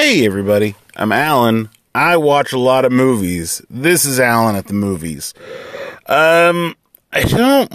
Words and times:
Hey, 0.00 0.24
everybody. 0.24 0.76
I'm 0.94 1.10
Alan. 1.10 1.70
I 1.92 2.18
watch 2.18 2.52
a 2.52 2.58
lot 2.58 2.84
of 2.84 2.92
movies. 2.92 3.60
This 3.68 4.04
is 4.04 4.20
Alan 4.20 4.54
at 4.54 4.68
the 4.68 4.72
movies. 4.72 5.34
Um, 6.06 6.76
I 7.12 7.22
don't. 7.22 7.72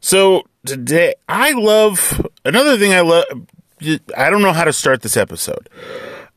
So 0.00 0.42
today, 0.66 1.14
I 1.28 1.52
love 1.52 2.26
another 2.44 2.76
thing. 2.76 2.92
I 2.92 3.02
love. 3.02 3.26
I 4.16 4.28
don't 4.28 4.42
know 4.42 4.52
how 4.52 4.64
to 4.64 4.72
start 4.72 5.02
this 5.02 5.16
episode. 5.16 5.68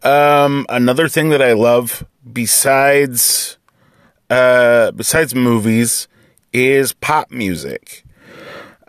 Um, 0.04 0.68
another 0.70 1.08
thing 1.08 1.30
that 1.30 1.42
I 1.42 1.54
love 1.54 2.06
besides, 2.32 3.58
uh, 4.30 4.92
besides 4.92 5.34
movies 5.34 6.08
is 6.54 6.94
pop 6.94 7.32
music. 7.32 8.03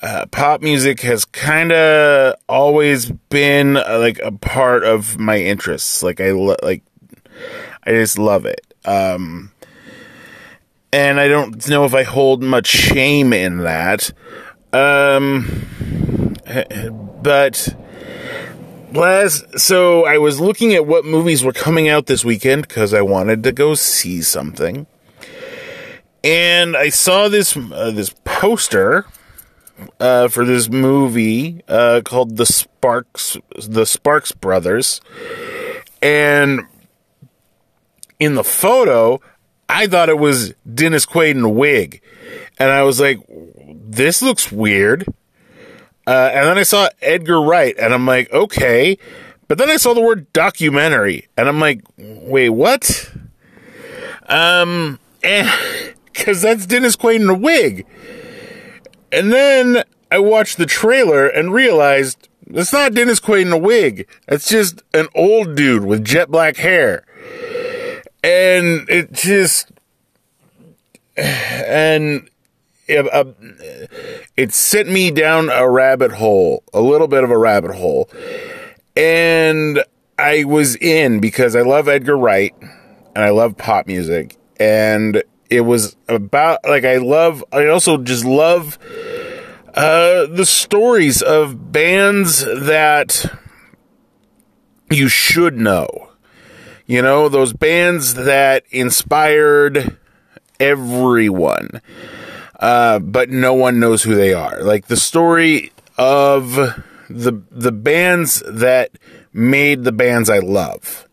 Uh, 0.04 0.26
pop 0.26 0.60
music 0.60 1.00
has 1.00 1.24
kind 1.24 1.72
of 1.72 2.34
always 2.46 3.10
been 3.30 3.78
uh, 3.78 3.96
like 3.98 4.18
a 4.18 4.30
part 4.30 4.84
of 4.84 5.18
my 5.18 5.38
interests. 5.38 6.02
Like 6.02 6.20
I 6.20 6.32
lo- 6.32 6.56
like, 6.62 6.82
I 7.84 7.92
just 7.92 8.18
love 8.18 8.44
it. 8.44 8.60
Um, 8.84 9.50
and 10.92 11.18
I 11.18 11.26
don't 11.26 11.66
know 11.70 11.86
if 11.86 11.94
I 11.94 12.02
hold 12.02 12.42
much 12.42 12.66
shame 12.66 13.32
in 13.32 13.60
that. 13.60 14.12
Um, 14.74 15.64
but 17.22 17.74
last, 18.92 19.58
so 19.58 20.04
I 20.04 20.18
was 20.18 20.38
looking 20.38 20.74
at 20.74 20.86
what 20.86 21.06
movies 21.06 21.42
were 21.42 21.54
coming 21.54 21.88
out 21.88 22.04
this 22.04 22.26
weekend 22.26 22.68
because 22.68 22.92
I 22.92 23.00
wanted 23.00 23.42
to 23.44 23.52
go 23.52 23.72
see 23.72 24.20
something, 24.20 24.86
and 26.22 26.76
I 26.76 26.90
saw 26.90 27.30
this 27.30 27.56
uh, 27.56 27.90
this 27.90 28.14
poster 28.24 29.06
uh, 30.00 30.28
for 30.28 30.44
this 30.44 30.68
movie 30.68 31.62
uh, 31.68 32.00
called 32.04 32.36
the 32.36 32.46
Sparks 32.46 33.36
the 33.66 33.86
Sparks 33.86 34.32
Brothers, 34.32 35.00
and 36.02 36.66
in 38.18 38.34
the 38.34 38.44
photo, 38.44 39.20
I 39.68 39.86
thought 39.86 40.08
it 40.08 40.18
was 40.18 40.54
Dennis 40.72 41.06
Quaid 41.06 41.32
in 41.32 41.42
a 41.42 41.48
wig, 41.48 42.00
and 42.58 42.70
I 42.70 42.82
was 42.82 43.00
like, 43.00 43.20
"This 43.66 44.22
looks 44.22 44.50
weird." 44.52 45.06
Uh, 46.06 46.30
and 46.34 46.46
then 46.46 46.58
I 46.58 46.64
saw 46.64 46.88
Edgar 47.00 47.40
Wright, 47.40 47.74
and 47.78 47.94
I'm 47.94 48.06
like, 48.06 48.30
"Okay," 48.32 48.98
but 49.48 49.58
then 49.58 49.70
I 49.70 49.76
saw 49.76 49.94
the 49.94 50.00
word 50.00 50.32
documentary, 50.32 51.28
and 51.36 51.48
I'm 51.48 51.60
like, 51.60 51.82
"Wait, 51.96 52.50
what?" 52.50 53.10
Um, 54.26 54.98
because 56.04 56.42
that's 56.42 56.66
Dennis 56.66 56.96
Quaid 56.96 57.16
in 57.16 57.28
a 57.28 57.34
wig. 57.34 57.86
And 59.14 59.32
then 59.32 59.84
I 60.10 60.18
watched 60.18 60.58
the 60.58 60.66
trailer 60.66 61.28
and 61.28 61.52
realized 61.52 62.28
it's 62.48 62.72
not 62.72 62.94
Dennis 62.94 63.20
Quaid 63.20 63.42
in 63.42 63.52
a 63.52 63.58
wig. 63.58 64.08
It's 64.26 64.48
just 64.48 64.82
an 64.92 65.06
old 65.14 65.54
dude 65.54 65.84
with 65.84 66.04
jet 66.04 66.30
black 66.30 66.56
hair. 66.56 67.04
And 68.22 68.88
it 68.88 69.12
just. 69.12 69.70
And 71.16 72.28
it, 72.88 73.06
uh, 73.12 73.24
it 74.36 74.52
sent 74.52 74.88
me 74.88 75.12
down 75.12 75.48
a 75.48 75.70
rabbit 75.70 76.10
hole, 76.10 76.64
a 76.74 76.80
little 76.80 77.06
bit 77.06 77.22
of 77.22 77.30
a 77.30 77.38
rabbit 77.38 77.74
hole. 77.74 78.10
And 78.96 79.82
I 80.18 80.44
was 80.44 80.76
in 80.76 81.20
because 81.20 81.54
I 81.54 81.62
love 81.62 81.88
Edgar 81.88 82.18
Wright 82.18 82.52
and 82.60 83.24
I 83.24 83.30
love 83.30 83.56
pop 83.56 83.86
music. 83.86 84.36
And 84.58 85.22
it 85.56 85.60
was 85.60 85.96
about 86.08 86.60
like 86.64 86.84
I 86.84 86.96
love 86.96 87.44
I 87.52 87.66
also 87.66 87.98
just 87.98 88.24
love 88.24 88.78
uh 89.74 90.26
the 90.26 90.46
stories 90.46 91.22
of 91.22 91.72
bands 91.72 92.44
that 92.44 93.24
you 94.90 95.08
should 95.08 95.56
know. 95.56 96.10
You 96.86 97.00
know, 97.00 97.28
those 97.28 97.52
bands 97.52 98.14
that 98.14 98.64
inspired 98.70 99.98
everyone. 100.60 101.80
Uh 102.58 102.98
but 102.98 103.30
no 103.30 103.54
one 103.54 103.80
knows 103.80 104.02
who 104.02 104.14
they 104.14 104.32
are. 104.32 104.62
Like 104.62 104.86
the 104.86 104.96
story 104.96 105.72
of 105.96 106.54
the 107.08 107.42
the 107.50 107.72
bands 107.72 108.42
that 108.48 108.90
made 109.32 109.84
the 109.84 109.92
bands 109.92 110.30
I 110.30 110.38
love 110.38 111.08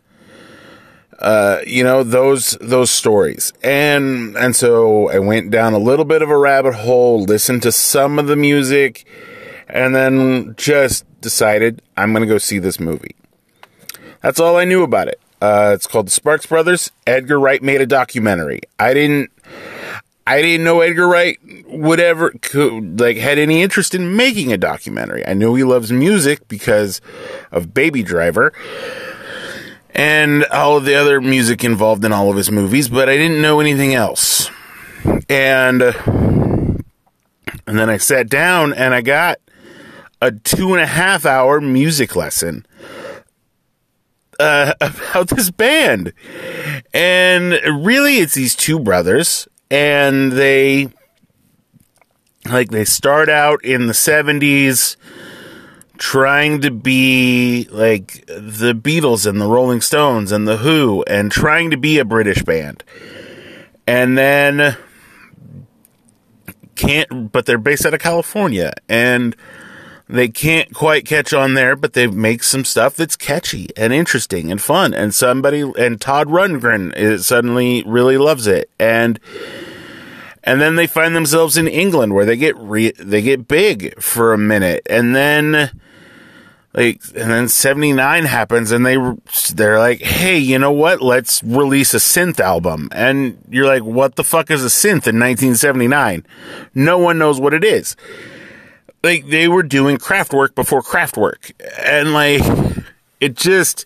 uh, 1.21 1.59
you 1.65 1.83
know 1.83 2.03
those 2.03 2.57
those 2.59 2.89
stories. 2.89 3.53
And 3.63 4.35
and 4.35 4.55
so 4.55 5.09
i 5.09 5.19
went 5.19 5.51
down 5.51 5.73
a 5.73 5.77
little 5.77 6.05
bit 6.05 6.21
of 6.21 6.29
a 6.29 6.37
rabbit 6.37 6.73
hole 6.73 7.23
listened 7.23 7.61
to 7.63 7.71
some 7.71 8.19
of 8.19 8.27
the 8.27 8.35
music 8.35 9.05
and 9.69 9.95
then 9.95 10.55
just 10.57 11.05
decided 11.21 11.81
i'm 11.95 12.13
to 12.13 12.25
go 12.25 12.37
see 12.37 12.59
this 12.59 12.79
movie. 12.79 13.15
That's 14.21 14.39
all 14.39 14.57
i 14.57 14.65
knew 14.65 14.83
about 14.83 15.07
it. 15.07 15.19
Uh, 15.41 15.71
it's 15.73 15.87
called 15.87 16.07
the 16.07 16.11
sparks 16.11 16.45
brothers. 16.45 16.91
Edgar 17.07 17.39
wright 17.39 17.63
made 17.63 17.81
a 17.81 17.87
documentary. 17.87 18.61
I 18.79 18.93
didn't 18.93 19.31
i 20.27 20.41
didn't 20.41 20.63
know 20.63 20.81
edgar 20.81 21.07
wright 21.07 21.39
would 21.65 21.99
ever 21.99 22.31
could, 22.41 22.99
like 22.99 23.17
had 23.17 23.39
any 23.39 23.61
interest 23.61 23.95
in 23.95 24.15
making 24.15 24.51
a 24.51 24.57
documentary. 24.57 25.25
I 25.25 25.33
know 25.33 25.55
he 25.55 25.63
loves 25.63 25.91
music 25.91 26.47
because 26.47 27.01
of 27.51 27.73
baby 27.73 28.03
driver 28.03 28.53
and 29.93 30.45
all 30.45 30.77
of 30.77 30.85
the 30.85 30.95
other 30.95 31.21
music 31.21 31.63
involved 31.63 32.03
in 32.05 32.11
all 32.11 32.29
of 32.29 32.37
his 32.37 32.51
movies, 32.51 32.89
but 32.89 33.09
I 33.09 33.17
didn't 33.17 33.41
know 33.41 33.59
anything 33.59 33.93
else. 33.93 34.49
And 35.29 35.81
and 35.81 37.79
then 37.79 37.89
I 37.89 37.97
sat 37.97 38.29
down 38.29 38.73
and 38.73 38.93
I 38.93 39.01
got 39.01 39.39
a 40.21 40.31
two 40.31 40.73
and 40.73 40.81
a 40.81 40.85
half 40.85 41.25
hour 41.25 41.59
music 41.59 42.15
lesson 42.15 42.65
uh, 44.39 44.73
about 44.81 45.29
this 45.29 45.51
band. 45.51 46.13
And 46.93 47.53
really, 47.85 48.17
it's 48.17 48.33
these 48.33 48.55
two 48.55 48.79
brothers, 48.79 49.47
and 49.69 50.31
they 50.33 50.89
like 52.49 52.71
they 52.71 52.85
start 52.85 53.29
out 53.29 53.63
in 53.63 53.87
the 53.87 53.93
seventies 53.93 54.97
trying 56.01 56.59
to 56.61 56.71
be 56.71 57.67
like 57.69 58.25
the 58.25 58.73
Beatles 58.73 59.27
and 59.27 59.39
the 59.39 59.45
Rolling 59.45 59.81
Stones 59.81 60.31
and 60.31 60.47
the 60.47 60.57
Who 60.57 61.03
and 61.05 61.31
trying 61.31 61.69
to 61.69 61.77
be 61.77 61.99
a 61.99 62.03
British 62.05 62.41
band. 62.41 62.83
And 63.85 64.17
then 64.17 64.77
can't 66.73 67.31
but 67.31 67.45
they're 67.45 67.59
based 67.59 67.85
out 67.85 67.93
of 67.93 67.99
California 67.99 68.73
and 68.89 69.35
they 70.09 70.27
can't 70.27 70.73
quite 70.73 71.05
catch 71.05 71.33
on 71.33 71.53
there, 71.53 71.75
but 71.75 71.93
they 71.93 72.07
make 72.07 72.41
some 72.41 72.65
stuff 72.65 72.95
that's 72.95 73.15
catchy 73.15 73.69
and 73.77 73.93
interesting 73.93 74.51
and 74.51 74.59
fun. 74.59 74.95
And 74.95 75.13
somebody 75.13 75.61
and 75.77 76.01
Todd 76.01 76.29
Rundgren 76.29 76.97
is, 76.97 77.27
suddenly 77.27 77.83
really 77.85 78.17
loves 78.17 78.47
it. 78.47 78.71
And 78.79 79.19
and 80.43 80.59
then 80.59 80.77
they 80.77 80.87
find 80.87 81.15
themselves 81.15 81.57
in 81.57 81.67
England 81.67 82.15
where 82.15 82.25
they 82.25 82.37
get 82.37 82.57
re- 82.57 82.93
they 82.97 83.21
get 83.21 83.47
big 83.47 84.01
for 84.01 84.33
a 84.33 84.37
minute, 84.39 84.81
and 84.89 85.15
then 85.15 85.69
like 86.73 87.01
and 87.15 87.31
then 87.31 87.49
79 87.49 88.25
happens 88.25 88.71
and 88.71 88.85
they 88.85 88.97
they're 89.53 89.79
like 89.79 90.01
hey 90.01 90.37
you 90.37 90.57
know 90.57 90.71
what? 90.71 91.01
Let's 91.01 91.43
release 91.43 91.93
a 91.93 91.97
synth 91.97 92.39
album. 92.39 92.89
And 92.91 93.37
you're 93.49 93.65
like 93.65 93.83
what 93.83 94.15
the 94.15 94.23
fuck 94.23 94.49
is 94.49 94.63
a 94.63 94.67
synth 94.67 95.07
in 95.07 95.19
1979 95.19 96.25
no 96.73 96.97
one 96.97 97.17
knows 97.17 97.39
what 97.39 97.53
it 97.53 97.63
is. 97.63 97.95
Like 99.03 99.27
they 99.27 99.47
were 99.47 99.63
doing 99.63 99.97
Kraftwerk 99.97 100.55
before 100.55 100.81
Kraftwerk 100.81 101.51
and 101.79 102.13
like 102.13 102.41
it 103.19 103.35
just 103.35 103.85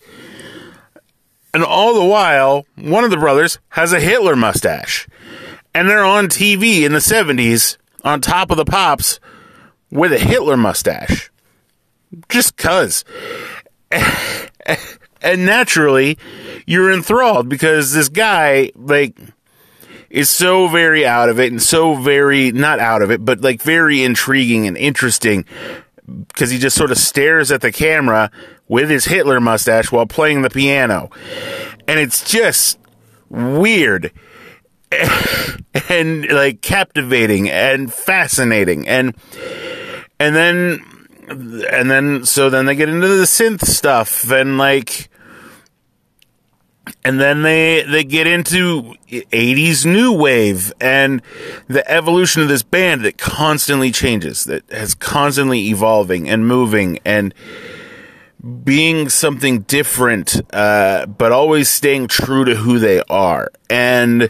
and 1.54 1.64
all 1.64 1.94
the 1.94 2.06
while 2.06 2.66
one 2.76 3.04
of 3.04 3.12
the 3.12 3.18
brothers 3.18 3.60
has 3.70 3.94
a 3.94 4.00
hitler 4.00 4.36
mustache. 4.36 5.08
And 5.74 5.90
they're 5.90 6.06
on 6.06 6.28
tv 6.28 6.84
in 6.84 6.94
the 6.94 7.00
70s 7.00 7.78
on 8.04 8.22
top 8.22 8.52
of 8.52 8.58
the 8.58 8.66
pops 8.66 9.20
with 9.90 10.14
a 10.14 10.20
hitler 10.20 10.56
mustache 10.56 11.32
just 12.30 12.58
cuz. 12.58 13.04
and 13.92 15.46
naturally, 15.46 16.18
you're 16.66 16.92
enthralled 16.92 17.50
because 17.50 17.94
this 17.94 18.10
guy, 18.10 18.72
like, 18.76 19.18
is 20.10 20.30
so 20.30 20.68
very 20.68 21.06
out 21.06 21.30
of 21.30 21.40
it 21.40 21.52
and 21.52 21.62
so 21.62 21.96
very, 21.96 22.52
not 22.52 22.80
out 22.80 23.02
of 23.02 23.12
it, 23.12 23.24
but 23.24 23.42
like 23.42 23.62
very 23.62 24.04
intriguing 24.04 24.68
and 24.68 24.78
interesting 24.78 25.46
because 26.28 26.52
he 26.52 26.58
just 26.58 26.78
sort 26.78 26.92
of 26.92 26.98
stares 26.98 27.52
at 27.52 27.62
the 27.62 27.72
camera 27.72 28.32
with 28.68 28.90
his 28.90 29.06
Hitler 29.06 29.40
mustache 29.40 29.92
while 29.92 30.06
playing 30.06 30.42
the 30.42 30.50
piano. 30.50 31.10
And 31.88 32.00
it's 32.00 32.30
just 32.30 32.80
weird 33.30 34.12
and 35.90 36.30
like 36.30 36.62
captivating 36.62 37.50
and 37.50 37.92
fascinating 37.92 38.88
and 38.88 39.16
and 40.20 40.36
then 40.36 40.80
and 41.28 41.90
then 41.90 42.26
so 42.26 42.50
then 42.50 42.66
they 42.66 42.76
get 42.76 42.90
into 42.90 43.08
the 43.08 43.24
synth 43.24 43.66
stuff 43.66 44.32
and 44.32 44.58
like 44.58 45.10
and 47.04 47.20
then 47.20 47.42
they 47.42 47.84
they 47.84 48.04
get 48.04 48.28
into 48.28 48.96
80s 49.10 49.86
new 49.86 50.12
wave 50.12 50.72
and 50.80 51.22
the 51.68 51.90
evolution 51.90 52.42
of 52.42 52.48
this 52.48 52.64
band 52.64 53.02
that 53.02 53.18
constantly 53.18 53.92
changes 53.92 54.46
that 54.46 54.70
has 54.70 54.94
constantly 54.94 55.70
evolving 55.70 56.30
and 56.30 56.48
moving 56.48 57.00
and 57.06 57.34
being 58.64 59.10
something 59.10 59.62
different, 59.62 60.40
uh, 60.54 61.08
but 61.08 61.32
always 61.32 61.68
staying 61.70 62.08
true 62.08 62.46
to 62.46 62.56
who 62.56 62.78
they 62.78 63.02
are. 63.10 63.52
And 63.70 64.30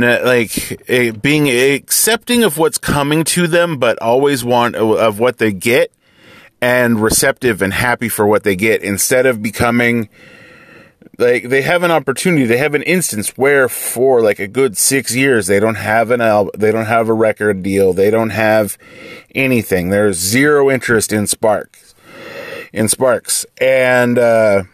like 0.00 0.88
eh, 0.88 1.12
being 1.12 1.48
accepting 1.48 2.42
of 2.42 2.58
what's 2.58 2.78
coming 2.78 3.24
to 3.24 3.46
them, 3.46 3.78
but 3.78 3.98
always 4.00 4.44
want 4.44 4.76
of 4.76 5.18
what 5.18 5.38
they 5.38 5.52
get 5.52 5.92
and 6.60 7.00
receptive 7.00 7.62
and 7.62 7.72
happy 7.72 8.08
for 8.08 8.26
what 8.26 8.42
they 8.42 8.56
get 8.56 8.82
instead 8.82 9.26
of 9.26 9.42
becoming 9.42 10.08
like 11.18 11.48
they 11.48 11.62
have 11.62 11.82
an 11.82 11.90
opportunity 11.90 12.44
they 12.46 12.56
have 12.56 12.74
an 12.74 12.82
instance 12.82 13.36
where 13.36 13.68
for 13.68 14.22
like 14.22 14.38
a 14.38 14.48
good 14.48 14.76
six 14.76 15.14
years 15.14 15.46
they 15.46 15.60
don't 15.60 15.76
have 15.76 16.10
an 16.10 16.20
album 16.20 16.50
they 16.58 16.72
don't 16.72 16.86
have 16.86 17.08
a 17.08 17.12
record 17.12 17.62
deal 17.62 17.92
they 17.92 18.10
don't 18.10 18.30
have 18.30 18.78
anything. 19.34 19.90
There's 19.90 20.16
zero 20.16 20.70
interest 20.70 21.12
in 21.12 21.26
sparks 21.26 21.94
in 22.72 22.88
sparks. 22.88 23.46
And 23.60 24.18
uh 24.18 24.64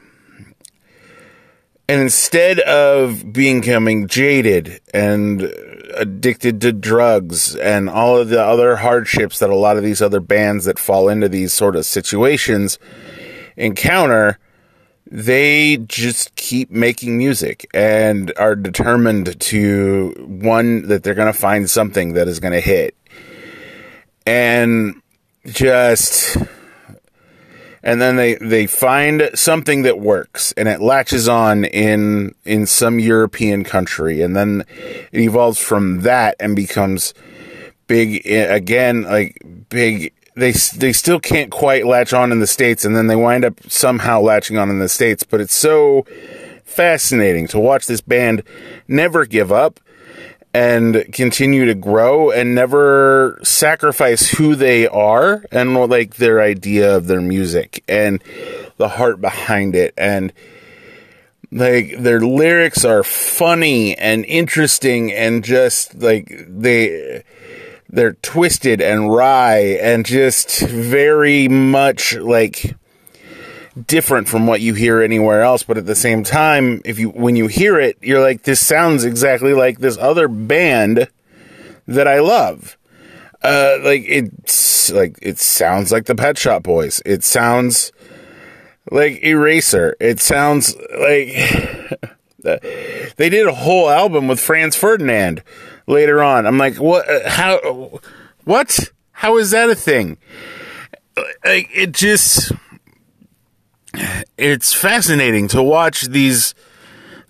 and 1.91 2.03
instead 2.03 2.61
of 2.61 3.33
becoming 3.33 4.07
jaded 4.07 4.81
and 4.95 5.43
addicted 5.97 6.61
to 6.61 6.73
drugs 6.73 7.57
and 7.57 7.91
all 7.91 8.17
of 8.17 8.29
the 8.29 8.41
other 8.41 8.77
hardships 8.77 9.41
that 9.41 9.51
a 9.51 9.57
lot 9.57 9.77
of 9.77 9.83
these 9.83 10.01
other 10.01 10.21
bands 10.21 10.67
that 10.67 10.79
fall 10.79 11.09
into 11.09 11.29
these 11.29 11.53
sort 11.53 11.75
of 11.75 11.85
situations 11.85 12.79
encounter, 13.57 14.39
they 15.11 15.79
just 15.79 16.33
keep 16.37 16.71
making 16.71 17.19
music 17.19 17.69
and 17.75 18.33
are 18.37 18.55
determined 18.55 19.41
to 19.41 20.15
one 20.29 20.87
that 20.87 21.03
they're 21.03 21.15
going 21.15 21.33
to 21.33 21.37
find 21.37 21.69
something 21.69 22.13
that 22.13 22.29
is 22.29 22.39
going 22.39 22.55
to 22.55 22.61
hit. 22.61 22.95
And 24.25 25.03
just 25.45 26.37
and 27.83 28.01
then 28.01 28.17
they 28.17 28.35
they 28.37 28.67
find 28.67 29.31
something 29.35 29.83
that 29.83 29.99
works 29.99 30.53
and 30.57 30.69
it 30.69 30.81
latches 30.81 31.29
on 31.29 31.65
in 31.65 32.35
in 32.45 32.67
some 32.67 32.99
European 32.99 33.65
country. 33.65 34.21
And 34.21 34.37
then 34.37 34.65
it 35.13 35.21
evolves 35.21 35.59
from 35.59 36.03
that 36.03 36.37
and 36.39 36.55
becomes 36.55 37.15
big 37.87 38.23
eh, 38.27 38.55
again 38.55 39.03
like 39.03 39.43
big 39.69 40.13
they 40.37 40.53
they 40.53 40.93
still 40.93 41.19
can't 41.19 41.51
quite 41.51 41.87
latch 41.87 42.13
on 42.13 42.33
in 42.33 42.41
the 42.41 42.47
states 42.47 42.85
and 42.85 42.95
then 42.95 43.07
they 43.07 43.17
wind 43.17 43.45
up 43.45 43.59
somehow 43.69 44.21
latching 44.21 44.59
on 44.59 44.69
in 44.69 44.79
the 44.79 44.89
states. 44.89 45.23
But 45.23 45.41
it's 45.41 45.55
so 45.55 46.05
fascinating 46.65 47.49
to 47.49 47.59
watch 47.59 47.87
this 47.87 48.01
band 48.01 48.43
never 48.87 49.25
give 49.25 49.51
up 49.51 49.81
and 50.53 51.13
continue 51.13 51.65
to 51.67 51.75
grow 51.75 52.31
and 52.31 52.55
never 52.55 53.39
sacrifice 53.43 54.31
who 54.31 54.55
they 54.57 54.87
are 54.89 55.45
and 55.53 55.75
like 55.75 56.17
their 56.17 56.41
idea 56.41 56.97
of 56.97 57.07
their 57.07 57.21
music 57.21 57.85
and 57.89 58.23
the 58.77 58.89
heart 58.89 59.21
behind 59.21 59.77
it. 59.77 59.95
And 59.97 60.33
like 61.53 61.99
their 61.99 62.21
lyrics 62.21 62.85
are 62.85 63.03
funny 63.03 63.97
and 63.97 64.25
interesting 64.25 65.13
and 65.13 65.45
just 65.45 65.95
like 65.95 66.45
they 66.49 67.25
they're 67.89 68.15
twisted 68.15 68.81
and 68.81 69.13
wry 69.13 69.79
and 69.81 70.07
just 70.07 70.61
very 70.61 71.49
much 71.49 72.15
like 72.17 72.77
different 73.87 74.29
from 74.29 74.47
what 74.47 74.61
you 74.61 74.75
hear 74.75 75.01
anywhere 75.01 75.43
else 75.43 75.63
but 75.63 75.79
at 75.79 75.87
the 75.87 75.95
same 75.95 76.25
time 76.25 76.83
if 76.85 76.99
you 76.99 77.11
when 77.11 77.37
you 77.37 77.47
hear 77.47 77.79
it 77.79 77.97
you're 78.03 78.21
like 78.21 78.43
this 78.43 78.65
sounds 78.65 79.05
exactly 79.05 79.55
like 79.55 79.79
this 79.79 79.97
other 79.99 80.27
band 80.27 81.09
that 81.87 82.09
I 82.09 82.21
love. 82.21 82.77
Uh 83.43 83.79
like 83.83 84.05
it's 84.07 84.91
like 84.91 85.19
it 85.23 85.39
sounds 85.39 85.91
like 85.91 86.07
the 86.07 86.15
Pet 86.15 86.39
Shop 86.39 86.63
Boys. 86.63 87.03
It 87.05 87.25
sounds 87.25 87.93
like 88.91 89.23
Erasure. 89.23 89.97
It 90.01 90.21
sounds 90.21 90.77
like 90.77 91.29
they 93.17 93.29
did 93.29 93.47
a 93.47 93.55
whole 93.55 93.89
album 93.89 94.29
with 94.29 94.41
Franz 94.41 94.77
Ferdinand 94.77 95.43
later 95.87 96.23
on. 96.23 96.47
I'm 96.47 96.59
like 96.59 96.77
what 96.77 97.07
how 97.27 98.01
what? 98.45 98.91
How 99.13 99.37
is 99.37 99.51
that 99.51 99.69
a 99.69 99.75
thing? 99.75 100.17
Like 101.45 101.69
it 101.75 101.93
just 101.93 102.53
it's 104.37 104.73
fascinating 104.73 105.49
to 105.49 105.63
watch 105.63 106.03
these 106.03 106.55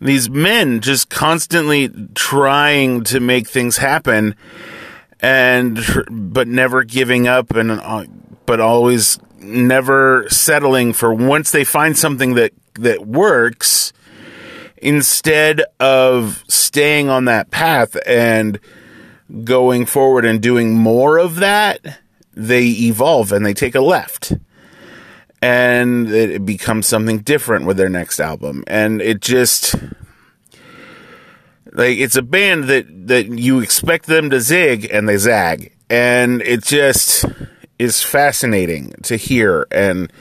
these 0.00 0.30
men 0.30 0.80
just 0.80 1.10
constantly 1.10 1.90
trying 2.14 3.04
to 3.04 3.20
make 3.20 3.48
things 3.48 3.76
happen 3.76 4.34
and 5.20 5.78
but 6.10 6.48
never 6.48 6.84
giving 6.84 7.28
up 7.28 7.54
and 7.54 7.70
uh, 7.70 8.04
but 8.46 8.60
always 8.60 9.18
never 9.38 10.26
settling 10.28 10.92
for 10.92 11.12
once 11.12 11.50
they 11.50 11.64
find 11.64 11.96
something 11.96 12.34
that 12.34 12.52
that 12.74 13.06
works 13.06 13.92
instead 14.78 15.62
of 15.78 16.42
staying 16.48 17.10
on 17.10 17.26
that 17.26 17.50
path 17.50 17.96
and 18.06 18.58
going 19.44 19.84
forward 19.84 20.24
and 20.24 20.40
doing 20.40 20.74
more 20.74 21.18
of 21.18 21.36
that 21.36 22.00
they 22.34 22.66
evolve 22.66 23.32
and 23.32 23.44
they 23.44 23.54
take 23.54 23.74
a 23.74 23.80
left 23.80 24.32
and 25.42 26.10
it 26.10 26.44
becomes 26.44 26.86
something 26.86 27.18
different 27.20 27.66
with 27.66 27.76
their 27.76 27.88
next 27.88 28.20
album. 28.20 28.64
And 28.66 29.00
it 29.00 29.20
just 29.20 29.74
like 31.72 31.98
it's 31.98 32.16
a 32.16 32.22
band 32.22 32.64
that 32.64 32.86
that 33.08 33.26
you 33.26 33.60
expect 33.60 34.06
them 34.06 34.30
to 34.30 34.40
zig 34.40 34.88
and 34.90 35.08
they 35.08 35.16
zag. 35.16 35.72
And 35.88 36.42
it 36.42 36.62
just 36.62 37.24
is 37.78 38.02
fascinating 38.02 38.92
to 39.02 39.16
hear 39.16 39.66
and 39.70 40.12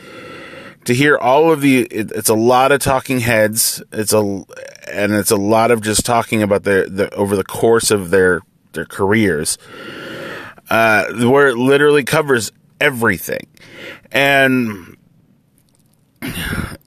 to 0.86 0.94
hear 0.94 1.18
all 1.18 1.52
of 1.52 1.62
the 1.62 1.82
it, 1.82 2.12
it's 2.12 2.30
a 2.30 2.36
lot 2.36 2.72
of 2.72 2.80
talking 2.80 3.20
heads. 3.20 3.84
It's 3.92 4.14
a 4.14 4.20
and 4.20 5.14
it's 5.14 5.32
a 5.32 5.38
lot 5.38 5.72
of 5.72 5.82
just 5.82 6.06
talking 6.06 6.42
about 6.42 6.64
their 6.64 6.88
the 6.88 7.14
over 7.14 7.36
the 7.36 7.44
course 7.44 7.92
of 7.92 8.10
their 8.10 8.42
their 8.74 8.86
careers 8.86 9.58
uh 10.70 11.12
where 11.28 11.48
it 11.48 11.58
literally 11.58 12.04
covers 12.04 12.52
everything. 12.80 13.48
And 14.12 14.96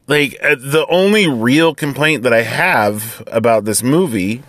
like 0.06 0.36
uh, 0.42 0.56
the 0.58 0.86
only 0.88 1.28
real 1.28 1.74
complaint 1.74 2.22
that 2.22 2.32
I 2.32 2.42
have 2.42 3.22
about 3.26 3.64
this 3.64 3.82
movie 3.82 4.42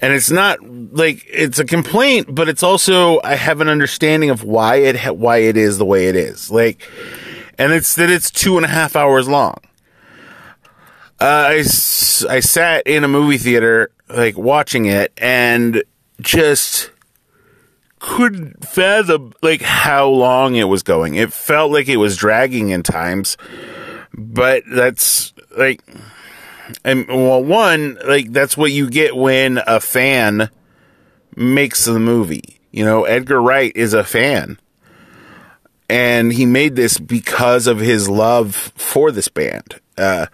and 0.00 0.14
it's 0.14 0.30
not 0.30 0.58
like 0.62 1.26
it's 1.28 1.58
a 1.58 1.64
complaint, 1.64 2.34
but 2.34 2.48
it's 2.48 2.62
also 2.62 3.20
I 3.22 3.34
have 3.34 3.60
an 3.60 3.68
understanding 3.68 4.30
of 4.30 4.42
why 4.42 4.76
it 4.76 4.96
ha- 4.96 5.12
why 5.12 5.38
it 5.38 5.56
is 5.56 5.76
the 5.78 5.84
way 5.84 6.06
it 6.06 6.16
is. 6.16 6.50
Like, 6.50 6.82
and 7.58 7.72
it's 7.72 7.94
that 7.96 8.08
it's 8.08 8.30
two 8.30 8.56
and 8.56 8.64
a 8.64 8.68
half 8.68 8.96
hours 8.96 9.28
long. 9.28 9.56
Uh, 11.20 11.48
I 11.48 11.58
I 11.58 12.40
sat 12.40 12.86
in 12.86 13.04
a 13.04 13.08
movie 13.08 13.36
theater 13.36 13.90
like 14.08 14.38
watching 14.38 14.86
it 14.86 15.12
and 15.18 15.84
just 16.20 16.90
couldn't 18.00 18.66
fathom 18.66 19.32
like 19.42 19.62
how 19.62 20.08
long 20.08 20.56
it 20.56 20.64
was 20.64 20.82
going. 20.82 21.14
It 21.14 21.32
felt 21.32 21.70
like 21.70 21.88
it 21.88 21.98
was 21.98 22.16
dragging 22.16 22.70
in 22.70 22.82
times, 22.82 23.36
but 24.12 24.64
that's 24.68 25.32
like, 25.56 25.82
and 26.84 27.06
well, 27.06 27.44
one 27.44 27.98
like 28.04 28.32
that's 28.32 28.56
what 28.56 28.72
you 28.72 28.90
get 28.90 29.14
when 29.14 29.60
a 29.66 29.78
fan 29.78 30.50
makes 31.36 31.84
the 31.84 32.00
movie. 32.00 32.58
You 32.72 32.84
know, 32.84 33.04
Edgar 33.04 33.40
Wright 33.40 33.72
is 33.74 33.94
a 33.94 34.04
fan. 34.04 34.58
And 35.88 36.32
he 36.32 36.46
made 36.46 36.76
this 36.76 36.98
because 36.98 37.66
of 37.66 37.80
his 37.80 38.08
love 38.08 38.54
for 38.76 39.10
this 39.10 39.26
band. 39.26 39.80
Uh, 39.98 40.26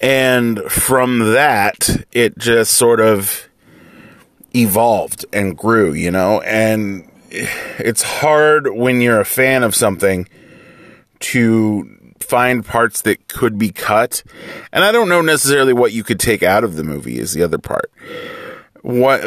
and 0.00 0.60
from 0.70 1.32
that, 1.32 2.06
it 2.12 2.38
just 2.38 2.74
sort 2.74 3.00
of 3.00 3.48
evolved 4.54 5.24
and 5.32 5.56
grew, 5.56 5.92
you 5.92 6.10
know, 6.10 6.40
and 6.42 7.10
it's 7.30 8.02
hard 8.02 8.68
when 8.68 9.00
you're 9.00 9.20
a 9.20 9.24
fan 9.24 9.62
of 9.62 9.74
something 9.74 10.28
to 11.20 12.14
find 12.20 12.64
parts 12.64 13.02
that 13.02 13.28
could 13.28 13.58
be 13.58 13.70
cut. 13.70 14.22
And 14.72 14.84
I 14.84 14.92
don't 14.92 15.08
know 15.08 15.20
necessarily 15.20 15.72
what 15.72 15.92
you 15.92 16.04
could 16.04 16.20
take 16.20 16.42
out 16.42 16.64
of 16.64 16.76
the 16.76 16.84
movie 16.84 17.18
is 17.18 17.32
the 17.32 17.42
other 17.42 17.58
part. 17.58 17.90
What 18.82 19.22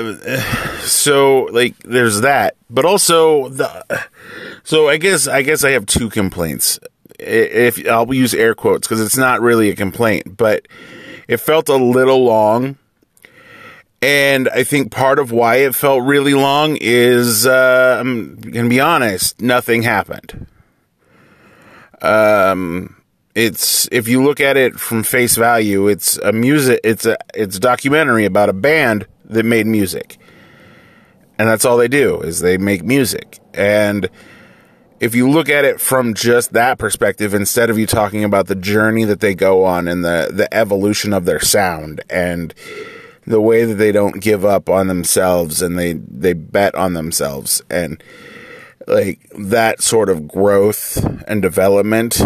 so 0.82 1.46
like 1.46 1.78
there's 1.80 2.22
that, 2.22 2.56
but 2.70 2.86
also 2.86 3.50
the 3.50 4.06
so 4.64 4.88
I 4.88 4.98
guess 4.98 5.28
I 5.28 5.42
guess 5.42 5.64
I 5.64 5.72
have 5.72 5.88
two 5.88 6.10
complaints. 6.10 6.80
If 7.20 7.88
I'll 7.88 8.14
use 8.14 8.36
air 8.36 8.54
quotes 8.54 8.88
because 8.88 9.02
it's 9.02 9.18
not 9.18 9.42
really 9.42 9.72
a 9.72 9.76
complaint, 9.76 10.38
but 10.38 10.68
it 11.28 11.38
felt 11.38 11.70
a 11.70 11.76
little 11.76 12.24
long 12.24 12.78
and 14.02 14.48
I 14.50 14.64
think 14.64 14.92
part 14.92 15.18
of 15.18 15.32
why 15.32 15.58
it 15.58 15.74
felt 15.74 16.04
really 16.04 16.34
long 16.34 16.78
is, 16.80 17.48
uh, 17.48 17.98
I'm 18.00 18.36
going 18.36 18.66
to 18.66 18.70
be 18.70 18.80
honest, 18.80 19.42
nothing 19.42 19.82
happened. 19.82 20.46
Um, 22.02 22.96
it's, 23.34 23.90
if 23.92 24.08
you 24.08 24.24
look 24.24 24.40
at 24.40 24.56
it 24.56 24.80
from 24.80 25.02
face 25.02 25.36
value, 25.36 25.88
it's 25.88 26.18
a 26.20 26.32
music, 26.32 26.80
it's 26.84 27.06
a, 27.08 27.18
it's 27.34 27.58
a 27.58 27.60
documentary 27.60 28.26
about 28.26 28.50
a 28.50 28.54
band 28.54 29.08
that 29.26 29.44
made 29.44 29.66
music. 29.66 30.18
And 31.40 31.48
that's 31.48 31.66
all 31.66 31.78
they 31.78 31.88
do 31.88 32.22
is 32.22 32.40
they 32.40 32.58
make 32.58 32.84
music. 32.84 33.40
And 33.54 34.10
if 35.00 35.16
you 35.16 35.30
look 35.30 35.50
at 35.50 35.66
it 35.66 35.82
from 35.82 36.14
just 36.14 36.54
that 36.54 36.78
perspective, 36.78 37.34
instead 37.34 37.70
of 37.72 37.80
you 37.80 37.88
talking 37.88 38.24
about 38.24 38.48
the 38.48 38.56
journey 38.56 39.06
that 39.06 39.22
they 39.22 39.34
go 39.36 39.64
on 39.64 39.88
and 39.88 40.06
the, 40.06 40.30
the 40.32 40.52
evolution 40.54 41.14
of 41.14 41.26
their 41.26 41.40
sound 41.40 42.02
and 42.10 42.54
the 43.28 43.42
way 43.42 43.66
that 43.66 43.76
they 43.76 43.92
don't 43.92 44.22
give 44.22 44.44
up 44.46 44.70
on 44.70 44.88
themselves 44.88 45.62
and 45.62 45.78
they, 45.78 45.94
they 45.94 46.34
bet 46.34 46.74
on 46.76 46.94
themselves 46.94 47.62
and 47.70 48.02
like 48.88 49.20
that 49.38 49.82
sort 49.82 50.10
of 50.10 50.28
growth 50.28 50.98
and 51.28 51.42
development 51.42 52.22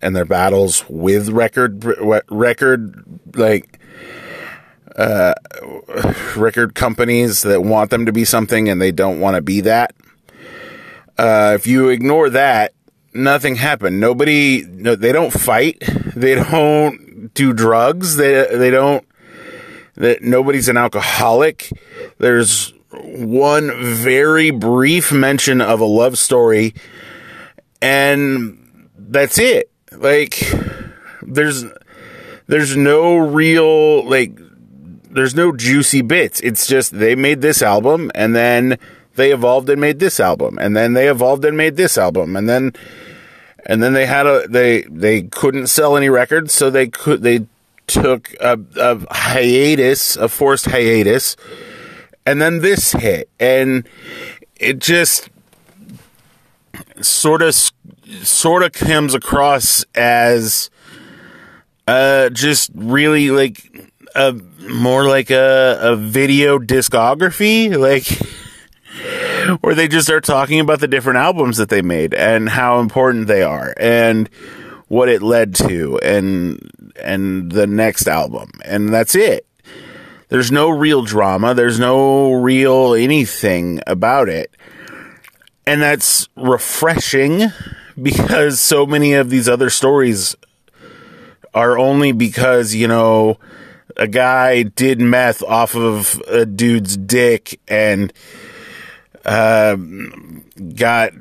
and 0.00 0.14
their 0.14 0.24
battles 0.24 0.84
with 0.88 1.28
record, 1.28 1.84
record, 2.30 3.04
like, 3.34 3.80
uh, 4.96 5.34
record 6.36 6.74
companies 6.74 7.42
that 7.42 7.62
want 7.62 7.90
them 7.90 8.06
to 8.06 8.12
be 8.12 8.24
something 8.24 8.68
and 8.68 8.80
they 8.80 8.92
don't 8.92 9.18
want 9.18 9.34
to 9.34 9.42
be 9.42 9.60
that 9.60 9.92
uh, 11.18 11.52
if 11.54 11.66
you 11.66 11.88
ignore 11.88 12.30
that, 12.30 12.72
nothing 13.12 13.56
happened. 13.56 14.00
Nobody, 14.00 14.64
no, 14.66 14.94
they 14.96 15.12
don't 15.12 15.32
fight. 15.32 15.82
They 16.14 16.34
don't 16.34 17.32
do 17.34 17.52
drugs. 17.52 18.16
They 18.16 18.46
they 18.56 18.70
don't. 18.70 19.06
That 19.96 20.22
nobody's 20.22 20.68
an 20.68 20.76
alcoholic. 20.76 21.70
There's 22.18 22.72
one 22.90 23.70
very 23.82 24.50
brief 24.50 25.12
mention 25.12 25.60
of 25.60 25.80
a 25.80 25.84
love 25.84 26.18
story, 26.18 26.74
and 27.80 28.88
that's 28.96 29.38
it. 29.38 29.70
Like 29.92 30.52
there's 31.22 31.64
there's 32.46 32.76
no 32.76 33.16
real 33.16 34.08
like 34.08 34.38
there's 35.10 35.34
no 35.34 35.52
juicy 35.52 36.02
bits. 36.02 36.40
It's 36.40 36.66
just 36.66 36.98
they 36.98 37.14
made 37.14 37.40
this 37.40 37.62
album 37.62 38.10
and 38.14 38.34
then 38.34 38.78
they 39.16 39.32
evolved 39.32 39.70
and 39.70 39.80
made 39.80 40.00
this 40.00 40.18
album, 40.18 40.58
and 40.58 40.76
then 40.76 40.94
they 40.94 41.08
evolved 41.08 41.44
and 41.44 41.56
made 41.56 41.76
this 41.76 41.96
album, 41.96 42.36
and 42.36 42.48
then 42.48 42.72
and 43.64 43.82
then 43.82 43.92
they 43.92 44.06
had 44.06 44.26
a 44.26 44.46
they 44.48 44.82
they 44.82 45.22
couldn't 45.22 45.68
sell 45.68 45.96
any 45.96 46.08
records, 46.08 46.52
so 46.52 46.68
they 46.68 46.88
could 46.88 47.22
they 47.22 47.46
took 47.86 48.34
a, 48.40 48.58
a 48.76 49.14
hiatus, 49.14 50.16
a 50.16 50.28
forced 50.28 50.66
hiatus, 50.66 51.36
and 52.26 52.40
then 52.40 52.60
this 52.60 52.92
hit, 52.92 53.28
and 53.38 53.86
it 54.56 54.78
just 54.78 55.30
sort 57.00 57.42
of 57.42 57.54
sort 58.22 58.62
of 58.62 58.72
comes 58.72 59.14
across 59.14 59.84
as 59.94 60.70
uh 61.86 62.30
just 62.30 62.70
really 62.74 63.30
like 63.30 63.92
a 64.14 64.32
more 64.68 65.04
like 65.06 65.30
a 65.30 65.78
a 65.80 65.96
video 65.96 66.58
discography 66.58 67.76
like 67.76 68.06
where 69.60 69.74
they 69.74 69.88
just 69.88 70.06
start 70.06 70.24
talking 70.24 70.60
about 70.60 70.80
the 70.80 70.88
different 70.88 71.18
albums 71.18 71.56
that 71.56 71.68
they 71.68 71.82
made 71.82 72.14
and 72.14 72.48
how 72.48 72.78
important 72.80 73.26
they 73.26 73.42
are 73.42 73.74
and 73.78 74.30
what 74.88 75.08
it 75.08 75.22
led 75.22 75.54
to 75.54 75.98
and 76.00 76.92
and 77.02 77.50
the 77.52 77.66
next 77.66 78.06
album. 78.06 78.50
And 78.64 78.92
that's 78.92 79.14
it. 79.14 79.46
There's 80.28 80.50
no 80.50 80.70
real 80.70 81.02
drama. 81.02 81.54
There's 81.54 81.78
no 81.78 82.32
real 82.32 82.94
anything 82.94 83.80
about 83.86 84.28
it. 84.28 84.54
And 85.66 85.80
that's 85.80 86.28
refreshing 86.36 87.52
because 88.02 88.60
so 88.60 88.86
many 88.86 89.14
of 89.14 89.30
these 89.30 89.48
other 89.48 89.70
stories 89.70 90.36
are 91.54 91.78
only 91.78 92.12
because 92.12 92.74
you 92.74 92.88
know 92.88 93.38
a 93.96 94.08
guy 94.08 94.64
did 94.64 95.00
meth 95.00 95.42
off 95.42 95.76
of 95.76 96.20
a 96.26 96.44
dude's 96.44 96.96
dick 96.96 97.60
and 97.68 98.12
uh, 99.24 99.76
got 100.74 101.12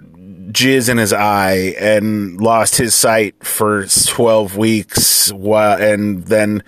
jizz 0.51 0.89
in 0.89 0.97
his 0.97 1.13
eye 1.13 1.75
and 1.79 2.39
lost 2.39 2.77
his 2.77 2.95
sight 2.95 3.43
for 3.43 3.85
12 3.85 4.57
weeks 4.57 5.31
while, 5.31 5.81
and 5.81 6.25
then 6.25 6.63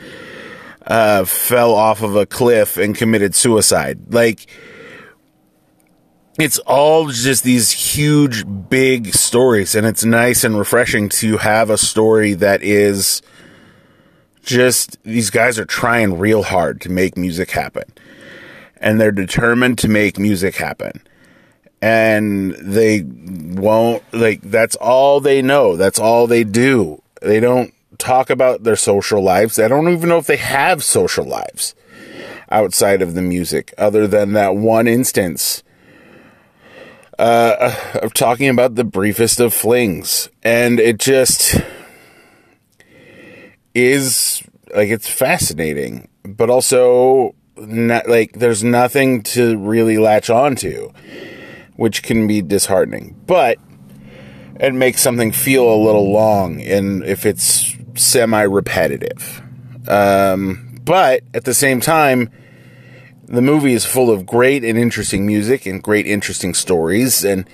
uh, 0.85 1.25
fell 1.25 1.73
off 1.73 2.01
of 2.01 2.15
a 2.15 2.25
cliff 2.25 2.77
and 2.77 2.95
committed 2.95 3.35
suicide. 3.35 4.13
Like, 4.13 4.47
it's 6.37 6.59
all 6.59 7.07
just 7.07 7.43
these 7.43 7.71
huge, 7.71 8.43
big 8.69 9.13
stories, 9.13 9.75
and 9.75 9.87
it's 9.87 10.03
nice 10.03 10.43
and 10.43 10.57
refreshing 10.57 11.09
to 11.09 11.37
have 11.37 11.69
a 11.69 11.77
story 11.77 12.33
that 12.33 12.61
is 12.61 13.21
just 14.43 15.01
these 15.03 15.29
guys 15.29 15.57
are 15.57 15.65
trying 15.65 16.19
real 16.19 16.43
hard 16.43 16.81
to 16.81 16.89
make 16.89 17.17
music 17.17 17.51
happen, 17.51 17.85
and 18.77 18.99
they're 18.99 19.11
determined 19.11 19.77
to 19.79 19.87
make 19.87 20.19
music 20.19 20.55
happen 20.55 21.01
and 21.85 22.55
they 22.55 23.03
won't 23.05 24.01
like 24.11 24.41
that's 24.41 24.75
all 24.77 25.19
they 25.19 25.43
know. 25.43 25.75
That's 25.75 25.99
all 25.99 26.25
they 26.25 26.43
do. 26.43 27.03
They 27.21 27.39
don't 27.39 27.75
talk 27.99 28.31
about 28.31 28.63
their 28.63 28.75
social 28.75 29.21
lives. 29.21 29.59
I 29.59 29.67
don't 29.67 29.87
even 29.89 30.09
know 30.09 30.17
if 30.17 30.25
they 30.25 30.37
have 30.37 30.83
social 30.83 31.25
lives 31.25 31.75
outside 32.49 33.03
of 33.03 33.13
the 33.13 33.21
music 33.21 33.71
other 33.77 34.07
than 34.07 34.33
that 34.33 34.55
one 34.55 34.87
instance 34.87 35.61
uh, 37.19 37.75
of 38.01 38.15
talking 38.15 38.49
about 38.49 38.73
the 38.73 38.83
briefest 38.83 39.39
of 39.39 39.53
flings. 39.53 40.27
And 40.41 40.79
it 40.79 40.97
just 40.97 41.61
is 43.75 44.41
like 44.73 44.89
it's 44.89 45.07
fascinating. 45.07 46.07
But 46.23 46.49
also 46.49 47.35
not 47.57 48.09
like 48.09 48.39
there's 48.39 48.63
nothing 48.63 49.21
to 49.21 49.55
really 49.59 49.99
latch 49.99 50.31
on 50.31 50.55
to 50.55 50.91
which 51.75 52.03
can 52.03 52.27
be 52.27 52.41
disheartening. 52.41 53.21
But 53.25 53.57
it 54.59 54.73
makes 54.73 55.01
something 55.01 55.31
feel 55.31 55.73
a 55.73 55.75
little 55.75 56.11
long 56.11 56.61
and 56.61 57.03
if 57.03 57.25
it's 57.25 57.75
semi 57.95 58.41
repetitive. 58.41 59.41
Um, 59.87 60.79
but 60.83 61.23
at 61.33 61.45
the 61.45 61.53
same 61.53 61.81
time, 61.81 62.29
the 63.27 63.41
movie 63.41 63.73
is 63.73 63.85
full 63.85 64.09
of 64.09 64.25
great 64.25 64.63
and 64.63 64.77
interesting 64.77 65.25
music 65.25 65.65
and 65.65 65.81
great 65.81 66.05
interesting 66.05 66.53
stories 66.53 67.23
and 67.25 67.49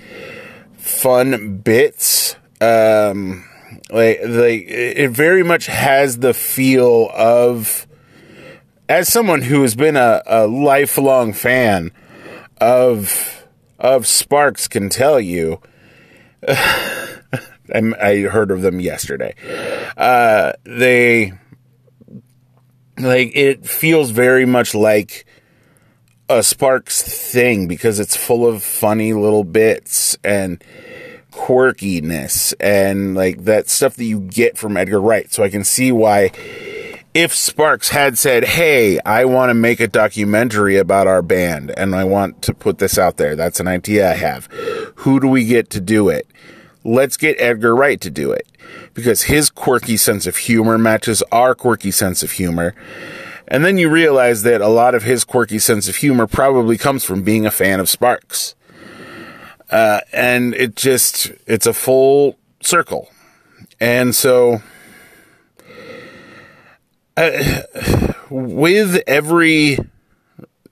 fun 0.76 1.58
bits. 1.58 2.36
Um, 2.60 3.48
like, 3.90 4.20
like 4.22 4.64
it 4.68 5.10
very 5.10 5.42
much 5.42 5.66
has 5.66 6.18
the 6.18 6.34
feel 6.34 7.10
of, 7.14 7.86
as 8.88 9.08
someone 9.08 9.42
who 9.42 9.62
has 9.62 9.74
been 9.74 9.96
a, 9.96 10.22
a 10.26 10.46
lifelong 10.46 11.32
fan 11.32 11.90
of 12.60 13.41
of 13.82 14.06
Sparks 14.06 14.68
can 14.68 14.88
tell 14.88 15.20
you. 15.20 15.60
I 17.74 18.26
heard 18.30 18.50
of 18.50 18.62
them 18.62 18.80
yesterday. 18.80 19.34
Uh, 19.96 20.52
they 20.64 21.32
like 22.98 23.32
it 23.34 23.66
feels 23.66 24.10
very 24.10 24.46
much 24.46 24.74
like 24.74 25.26
a 26.28 26.42
Sparks 26.42 27.02
thing 27.02 27.68
because 27.68 27.98
it's 28.00 28.16
full 28.16 28.46
of 28.46 28.62
funny 28.62 29.12
little 29.12 29.44
bits 29.44 30.16
and 30.24 30.62
quirkiness 31.30 32.52
and 32.60 33.14
like 33.14 33.44
that 33.44 33.68
stuff 33.68 33.96
that 33.96 34.04
you 34.04 34.20
get 34.20 34.58
from 34.58 34.76
Edgar 34.76 35.00
Wright. 35.00 35.32
So 35.32 35.42
I 35.42 35.48
can 35.48 35.64
see 35.64 35.92
why 35.92 36.30
if 37.14 37.34
Sparks 37.34 37.90
had 37.90 38.18
said, 38.18 38.44
Hey, 38.44 38.98
I 39.00 39.24
want 39.24 39.50
to 39.50 39.54
make 39.54 39.80
a 39.80 39.88
documentary 39.88 40.76
about 40.76 41.06
our 41.06 41.22
band 41.22 41.70
and 41.76 41.94
I 41.94 42.04
want 42.04 42.42
to 42.42 42.54
put 42.54 42.78
this 42.78 42.98
out 42.98 43.16
there. 43.16 43.36
That's 43.36 43.60
an 43.60 43.68
idea 43.68 44.10
I 44.10 44.14
have. 44.14 44.46
Who 44.96 45.20
do 45.20 45.28
we 45.28 45.44
get 45.44 45.70
to 45.70 45.80
do 45.80 46.08
it? 46.08 46.26
Let's 46.84 47.16
get 47.16 47.40
Edgar 47.40 47.76
Wright 47.76 48.00
to 48.00 48.10
do 48.10 48.32
it 48.32 48.46
because 48.94 49.22
his 49.22 49.50
quirky 49.50 49.96
sense 49.96 50.26
of 50.26 50.36
humor 50.36 50.78
matches 50.78 51.22
our 51.30 51.54
quirky 51.54 51.90
sense 51.90 52.22
of 52.22 52.32
humor. 52.32 52.74
And 53.46 53.64
then 53.64 53.76
you 53.76 53.90
realize 53.90 54.42
that 54.44 54.60
a 54.60 54.68
lot 54.68 54.94
of 54.94 55.02
his 55.02 55.24
quirky 55.24 55.58
sense 55.58 55.88
of 55.88 55.96
humor 55.96 56.26
probably 56.26 56.78
comes 56.78 57.04
from 57.04 57.22
being 57.22 57.44
a 57.44 57.50
fan 57.50 57.80
of 57.80 57.88
Sparks. 57.88 58.54
Uh, 59.70 60.00
and 60.12 60.54
it 60.54 60.74
just, 60.74 61.32
it's 61.46 61.66
a 61.66 61.72
full 61.72 62.36
circle. 62.62 63.10
And 63.80 64.14
so, 64.14 64.62
uh, 67.16 67.62
with 68.30 69.02
every 69.06 69.78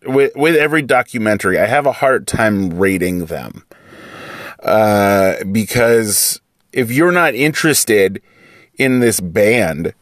with 0.07 0.35
with 0.35 0.57
every 0.57 0.83
documentary, 0.83 1.59
I 1.59 1.67
have 1.67 1.87
a 1.87 1.93
hard 1.93 2.27
time 2.27 2.79
rating 2.79 3.27
them 3.27 3.65
uh, 4.63 5.45
because 5.45 6.41
if 6.73 6.91
you're 6.91 7.13
not 7.13 7.35
interested 7.35 8.23
in 8.79 9.01
this 9.01 9.21
band, 9.21 9.95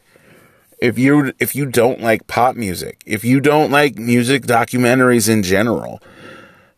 if 0.80 0.98
you 0.98 1.32
if 1.38 1.54
you 1.54 1.66
don't 1.66 2.00
like 2.00 2.26
pop 2.26 2.56
music, 2.56 3.02
if 3.06 3.24
you 3.24 3.40
don't 3.40 3.70
like 3.70 3.96
music 3.96 4.44
documentaries 4.44 5.28
in 5.28 5.42
general, 5.42 6.00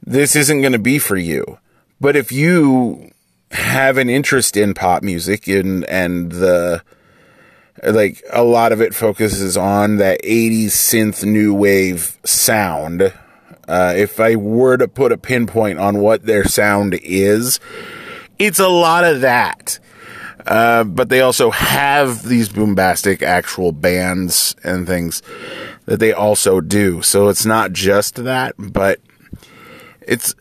this 0.04 0.34
isn't 0.36 0.60
going 0.60 0.72
to 0.72 0.78
be 0.78 0.98
for 0.98 1.16
you. 1.16 1.58
But 2.00 2.16
if 2.16 2.32
you 2.32 3.10
have 3.50 3.98
an 3.98 4.08
interest 4.08 4.56
in 4.56 4.74
pop 4.74 5.02
music 5.02 5.46
and 5.48 5.84
and 5.86 6.32
the 6.32 6.82
like 7.82 8.22
a 8.32 8.42
lot 8.42 8.72
of 8.72 8.80
it 8.80 8.94
focuses 8.94 9.56
on 9.56 9.96
that 9.96 10.22
80s 10.22 10.66
synth 10.66 11.24
new 11.24 11.54
wave 11.54 12.18
sound. 12.24 13.12
Uh, 13.68 13.94
if 13.96 14.18
I 14.20 14.36
were 14.36 14.76
to 14.76 14.88
put 14.88 15.12
a 15.12 15.16
pinpoint 15.16 15.78
on 15.78 16.00
what 16.00 16.26
their 16.26 16.44
sound 16.44 16.98
is, 17.02 17.60
it's 18.38 18.58
a 18.58 18.68
lot 18.68 19.04
of 19.04 19.20
that. 19.20 19.78
Uh, 20.46 20.84
but 20.84 21.08
they 21.08 21.20
also 21.20 21.50
have 21.50 22.22
these 22.24 22.48
boombastic 22.48 23.22
actual 23.22 23.72
bands 23.72 24.56
and 24.64 24.86
things 24.86 25.22
that 25.84 26.00
they 26.00 26.12
also 26.12 26.60
do. 26.60 27.02
So 27.02 27.28
it's 27.28 27.46
not 27.46 27.72
just 27.72 28.16
that, 28.24 28.54
but 28.58 29.00
it's 30.00 30.34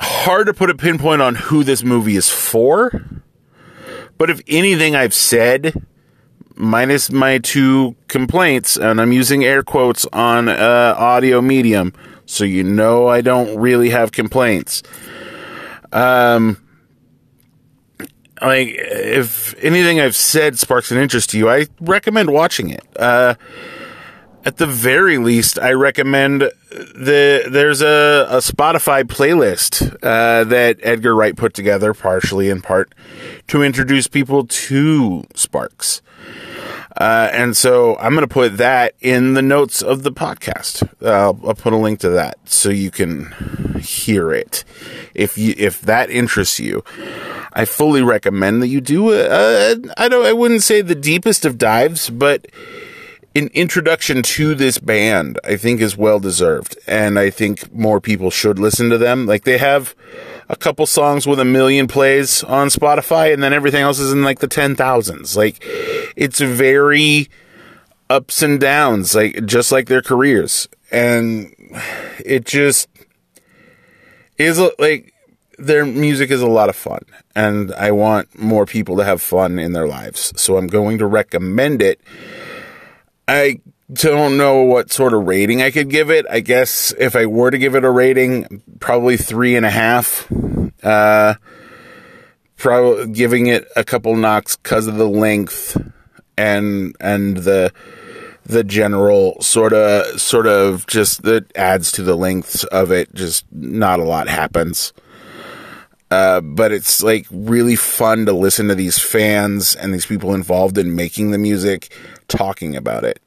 hard 0.00 0.46
to 0.46 0.54
put 0.54 0.70
a 0.70 0.74
pinpoint 0.74 1.22
on 1.22 1.34
who 1.34 1.62
this 1.62 1.84
movie 1.84 2.16
is 2.16 2.30
for. 2.30 3.04
But 4.18 4.30
if 4.30 4.40
anything 4.48 4.96
I've 4.96 5.14
said, 5.14 5.86
minus 6.56 7.10
my 7.10 7.38
two 7.38 7.96
complaints, 8.08 8.76
and 8.76 9.00
I'm 9.00 9.12
using 9.12 9.44
air 9.44 9.62
quotes 9.62 10.06
on 10.12 10.48
uh, 10.48 10.94
audio 10.96 11.40
medium, 11.40 11.92
so 12.24 12.44
you 12.44 12.64
know 12.64 13.06
I 13.06 13.20
don't 13.20 13.58
really 13.58 13.90
have 13.90 14.12
complaints. 14.12 14.82
Um, 15.92 16.62
like 18.40 18.68
if 18.76 19.54
anything 19.62 20.00
I've 20.00 20.16
said 20.16 20.58
sparks 20.58 20.90
an 20.90 20.98
interest 20.98 21.30
to 21.30 21.38
you, 21.38 21.48
I 21.48 21.66
recommend 21.80 22.32
watching 22.32 22.70
it. 22.70 22.84
Uh, 22.96 23.34
at 24.44 24.58
the 24.58 24.66
very 24.66 25.18
least, 25.18 25.58
I 25.58 25.72
recommend 25.72 26.42
the 26.70 27.48
there's 27.50 27.82
a, 27.82 28.26
a 28.30 28.36
Spotify 28.36 29.02
playlist 29.02 29.92
uh, 30.02 30.44
that 30.44 30.78
Edgar 30.82 31.16
Wright 31.16 31.36
put 31.36 31.52
together, 31.52 31.92
partially 31.92 32.48
in 32.48 32.62
part, 32.62 32.94
to 33.48 33.62
introduce 33.62 34.06
people 34.06 34.46
to 34.46 35.24
Sparks. 35.34 36.00
Uh, 36.96 37.28
and 37.32 37.56
so 37.56 37.96
I'm 37.98 38.14
going 38.14 38.26
to 38.26 38.32
put 38.32 38.56
that 38.56 38.94
in 39.00 39.34
the 39.34 39.42
notes 39.42 39.82
of 39.82 40.02
the 40.02 40.12
podcast. 40.12 40.88
I'll, 41.06 41.38
I'll, 41.46 41.54
put 41.54 41.74
a 41.74 41.76
link 41.76 42.00
to 42.00 42.10
that 42.10 42.38
so 42.48 42.70
you 42.70 42.90
can 42.90 43.32
hear 43.80 44.32
it. 44.32 44.64
If 45.14 45.36
you, 45.36 45.54
if 45.58 45.82
that 45.82 46.08
interests 46.08 46.58
you, 46.58 46.82
I 47.52 47.66
fully 47.66 48.02
recommend 48.02 48.62
that 48.62 48.68
you 48.68 48.80
do 48.80 49.12
a, 49.12 49.26
a 49.26 49.76
I 49.98 50.08
don't, 50.08 50.24
I 50.24 50.32
wouldn't 50.32 50.62
say 50.62 50.80
the 50.80 50.94
deepest 50.94 51.44
of 51.44 51.58
dives, 51.58 52.08
but 52.08 52.46
an 53.34 53.48
introduction 53.48 54.22
to 54.22 54.54
this 54.54 54.78
band, 54.78 55.38
I 55.44 55.56
think 55.56 55.82
is 55.82 55.96
well 55.98 56.18
deserved. 56.18 56.78
And 56.86 57.18
I 57.18 57.28
think 57.28 57.72
more 57.74 58.00
people 58.00 58.30
should 58.30 58.58
listen 58.58 58.88
to 58.88 58.96
them. 58.96 59.26
Like 59.26 59.44
they 59.44 59.58
have 59.58 59.94
a 60.48 60.56
couple 60.56 60.86
songs 60.86 61.26
with 61.26 61.40
a 61.40 61.44
million 61.44 61.86
plays 61.86 62.44
on 62.44 62.68
Spotify 62.68 63.32
and 63.32 63.42
then 63.42 63.52
everything 63.52 63.82
else 63.82 63.98
is 63.98 64.12
in 64.12 64.22
like 64.22 64.38
the 64.38 64.48
10,000s. 64.48 65.36
Like 65.36 65.62
it's 66.16 66.40
very 66.40 67.28
ups 68.08 68.42
and 68.42 68.60
downs, 68.60 69.14
like 69.14 69.44
just 69.46 69.72
like 69.72 69.86
their 69.88 70.02
careers. 70.02 70.68
And 70.90 71.54
it 72.24 72.44
just 72.44 72.88
is 74.38 74.60
like 74.78 75.12
their 75.58 75.84
music 75.84 76.30
is 76.30 76.42
a 76.42 76.46
lot 76.46 76.68
of 76.68 76.76
fun 76.76 77.00
and 77.34 77.72
I 77.74 77.90
want 77.90 78.38
more 78.38 78.66
people 78.66 78.96
to 78.98 79.04
have 79.04 79.22
fun 79.22 79.58
in 79.58 79.72
their 79.72 79.88
lives. 79.88 80.32
So 80.40 80.58
I'm 80.58 80.66
going 80.66 80.98
to 80.98 81.06
recommend 81.06 81.82
it 81.82 82.00
I 83.28 83.60
don't 83.92 84.36
know 84.36 84.62
what 84.62 84.90
sort 84.90 85.14
of 85.14 85.26
rating 85.26 85.62
I 85.62 85.70
could 85.70 85.90
give 85.90 86.10
it. 86.10 86.26
I 86.28 86.40
guess 86.40 86.92
if 86.98 87.14
I 87.14 87.26
were 87.26 87.50
to 87.50 87.58
give 87.58 87.74
it 87.74 87.84
a 87.84 87.90
rating, 87.90 88.62
probably 88.80 89.16
three 89.16 89.56
and 89.56 89.64
a 89.64 89.70
half. 89.70 90.30
Uh, 90.82 91.34
probably 92.56 93.08
giving 93.12 93.46
it 93.46 93.68
a 93.76 93.84
couple 93.84 94.14
knocks 94.16 94.56
because 94.56 94.86
of 94.86 94.96
the 94.96 95.08
length 95.08 95.76
and 96.36 96.94
and 97.00 97.38
the 97.38 97.72
the 98.44 98.64
general 98.64 99.40
sort 99.40 99.72
of 99.72 100.20
sort 100.20 100.46
of 100.46 100.86
just 100.86 101.22
that 101.22 101.54
adds 101.56 101.92
to 101.92 102.02
the 102.02 102.16
length 102.16 102.64
of 102.66 102.92
it. 102.92 103.12
Just 103.14 103.44
not 103.52 104.00
a 104.00 104.04
lot 104.04 104.28
happens. 104.28 104.92
Uh, 106.08 106.40
but 106.40 106.70
it's 106.70 107.02
like 107.02 107.26
really 107.32 107.74
fun 107.74 108.26
to 108.26 108.32
listen 108.32 108.68
to 108.68 108.76
these 108.76 108.98
fans 108.98 109.74
and 109.74 109.92
these 109.92 110.06
people 110.06 110.34
involved 110.34 110.78
in 110.78 110.94
making 110.94 111.32
the 111.32 111.38
music 111.38 111.92
talking 112.28 112.76
about 112.76 113.02
it. 113.02 113.20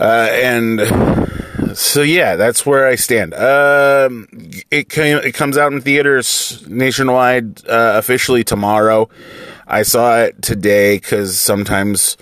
Uh, 0.00 0.28
and 0.32 1.76
so 1.76 2.00
yeah, 2.00 2.36
that's 2.36 2.64
where 2.64 2.86
I 2.86 2.94
stand. 2.94 3.34
Um, 3.34 4.26
it 4.70 4.88
came, 4.88 5.18
it 5.18 5.34
comes 5.34 5.58
out 5.58 5.72
in 5.72 5.82
theaters 5.82 6.66
nationwide 6.66 7.64
uh, 7.66 7.92
officially 7.96 8.42
tomorrow. 8.42 9.10
I 9.66 9.82
saw 9.82 10.20
it 10.20 10.40
today 10.40 10.96
because 10.96 11.38
sometimes 11.38 12.16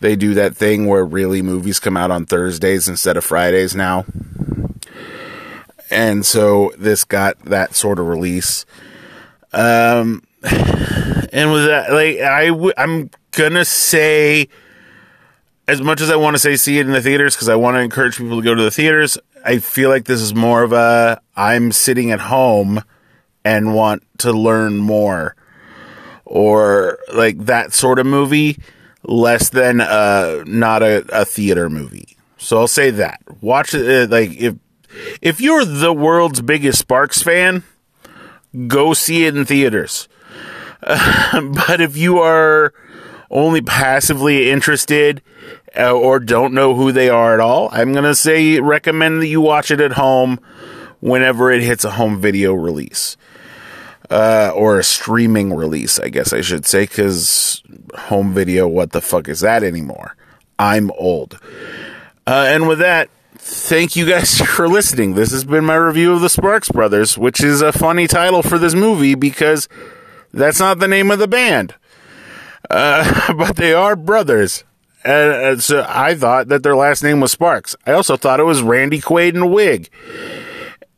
they 0.00 0.14
do 0.14 0.34
that 0.34 0.54
thing 0.54 0.86
where 0.86 1.04
really 1.04 1.40
movies 1.40 1.80
come 1.80 1.96
out 1.96 2.10
on 2.10 2.26
Thursdays 2.26 2.86
instead 2.86 3.16
of 3.16 3.24
Fridays 3.24 3.74
now. 3.74 4.04
And 5.90 6.26
so 6.26 6.72
this 6.76 7.04
got 7.04 7.38
that 7.46 7.74
sort 7.74 7.98
of 7.98 8.06
release. 8.06 8.66
Um, 9.52 10.22
and 10.42 11.52
with 11.52 11.66
that, 11.66 11.86
like 11.90 12.18
I, 12.18 12.48
w- 12.48 12.74
I'm 12.76 13.10
gonna 13.32 13.64
say 13.64 14.48
as 15.68 15.82
much 15.82 16.00
as 16.00 16.10
I 16.10 16.16
want 16.16 16.34
to 16.34 16.38
say 16.38 16.56
see 16.56 16.78
it 16.78 16.86
in 16.86 16.92
the 16.92 17.02
theaters 17.02 17.34
because 17.34 17.48
I 17.48 17.56
want 17.56 17.76
to 17.76 17.80
encourage 17.80 18.18
people 18.18 18.38
to 18.38 18.44
go 18.44 18.54
to 18.54 18.62
the 18.62 18.70
theaters, 18.70 19.18
I 19.44 19.58
feel 19.58 19.90
like 19.90 20.04
this 20.04 20.20
is 20.20 20.34
more 20.34 20.62
of 20.62 20.72
a 20.72 21.20
I'm 21.36 21.72
sitting 21.72 22.10
at 22.10 22.20
home 22.20 22.82
and 23.44 23.74
want 23.74 24.02
to 24.18 24.32
learn 24.32 24.76
more 24.76 25.34
or 26.24 26.98
like 27.12 27.38
that 27.46 27.72
sort 27.72 27.98
of 27.98 28.06
movie 28.06 28.58
less 29.02 29.50
than 29.50 29.80
uh 29.80 30.42
not 30.46 30.82
a, 30.82 31.04
a 31.12 31.24
theater 31.24 31.68
movie. 31.68 32.16
So 32.38 32.58
I'll 32.58 32.68
say 32.68 32.90
that. 32.90 33.20
Watch 33.40 33.74
it 33.74 34.10
uh, 34.10 34.12
like 34.12 34.30
if 34.36 34.54
if 35.20 35.40
you're 35.40 35.64
the 35.64 35.92
world's 35.92 36.40
biggest 36.42 36.78
Sparks 36.78 37.22
fan, 37.22 37.64
go 38.66 38.94
see 38.94 39.26
it 39.26 39.36
in 39.36 39.44
theaters. 39.44 40.08
But 41.32 41.80
if 41.80 41.96
you 41.96 42.18
are 42.20 42.72
only 43.30 43.60
passively 43.60 44.50
interested 44.50 45.22
uh, 45.76 45.92
or 45.92 46.18
don't 46.20 46.54
know 46.54 46.74
who 46.74 46.92
they 46.92 47.08
are 47.08 47.34
at 47.34 47.40
all, 47.40 47.68
I'm 47.72 47.92
going 47.92 48.04
to 48.04 48.14
say 48.14 48.60
recommend 48.60 49.22
that 49.22 49.28
you 49.28 49.40
watch 49.40 49.70
it 49.70 49.80
at 49.80 49.92
home 49.92 50.40
whenever 51.00 51.50
it 51.50 51.62
hits 51.62 51.84
a 51.84 51.90
home 51.90 52.20
video 52.20 52.54
release. 52.54 53.16
Uh, 54.08 54.52
or 54.54 54.78
a 54.78 54.84
streaming 54.84 55.52
release, 55.52 55.98
I 55.98 56.10
guess 56.10 56.32
I 56.32 56.40
should 56.40 56.64
say, 56.64 56.84
because 56.84 57.60
home 57.94 58.32
video, 58.32 58.68
what 58.68 58.92
the 58.92 59.00
fuck 59.00 59.28
is 59.28 59.40
that 59.40 59.64
anymore? 59.64 60.14
I'm 60.60 60.92
old. 60.92 61.40
Uh, 62.24 62.46
and 62.48 62.68
with 62.68 62.78
that, 62.78 63.10
thank 63.34 63.96
you 63.96 64.06
guys 64.06 64.40
for 64.54 64.68
listening. 64.68 65.14
This 65.14 65.32
has 65.32 65.44
been 65.44 65.64
my 65.64 65.74
review 65.74 66.12
of 66.12 66.20
the 66.20 66.28
Sparks 66.28 66.70
Brothers, 66.70 67.18
which 67.18 67.42
is 67.42 67.62
a 67.62 67.72
funny 67.72 68.06
title 68.06 68.42
for 68.42 68.58
this 68.58 68.74
movie 68.74 69.16
because 69.16 69.68
that's 70.32 70.60
not 70.60 70.78
the 70.78 70.88
name 70.88 71.10
of 71.10 71.18
the 71.18 71.28
band. 71.28 71.74
Uh, 72.70 73.32
but 73.36 73.56
they 73.56 73.72
are 73.72 73.96
brothers. 73.96 74.64
And, 75.06 75.62
so 75.62 75.86
I 75.88 76.14
thought 76.14 76.48
that 76.48 76.62
their 76.62 76.76
last 76.76 77.02
name 77.02 77.20
was 77.20 77.32
Sparks. 77.32 77.76
I 77.86 77.92
also 77.92 78.16
thought 78.16 78.40
it 78.40 78.44
was 78.44 78.62
Randy 78.62 79.00
Quaid 79.00 79.34
in 79.34 79.42
a 79.42 79.46
Wig. 79.46 79.88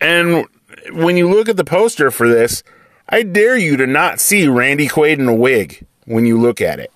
And 0.00 0.46
when 0.92 1.16
you 1.16 1.28
look 1.28 1.48
at 1.48 1.56
the 1.56 1.64
poster 1.64 2.10
for 2.10 2.28
this, 2.28 2.62
I 3.08 3.22
dare 3.22 3.56
you 3.56 3.76
to 3.76 3.86
not 3.86 4.20
see 4.20 4.48
Randy 4.48 4.88
Quaid 4.88 5.18
in 5.18 5.28
a 5.28 5.34
wig 5.34 5.86
when 6.04 6.26
you 6.26 6.38
look 6.38 6.60
at 6.60 6.78
it. 6.78 6.92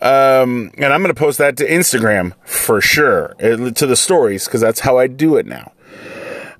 Um, 0.00 0.72
and 0.76 0.92
I'm 0.92 1.02
going 1.02 1.14
to 1.14 1.18
post 1.18 1.38
that 1.38 1.56
to 1.56 1.66
Instagram 1.66 2.34
for 2.44 2.80
sure, 2.80 3.34
uh, 3.42 3.70
to 3.70 3.86
the 3.86 3.96
stories, 3.96 4.44
because 4.44 4.60
that's 4.60 4.80
how 4.80 4.98
I 4.98 5.06
do 5.06 5.36
it 5.36 5.46
now. 5.46 5.72